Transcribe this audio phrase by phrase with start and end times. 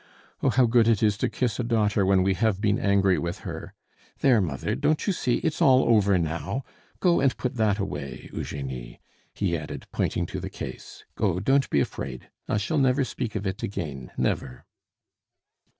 [0.41, 3.41] "Oh, how good it is to kiss a daughter when we have been angry with
[3.41, 3.75] her!
[4.21, 6.63] There, mother, don't you see it's all over now?
[6.99, 8.99] Go and put that away, Eugenie,"
[9.35, 11.05] he added, pointing to the case.
[11.13, 12.31] "Go, don't be afraid!
[12.49, 14.65] I shall never speak of it again, never!"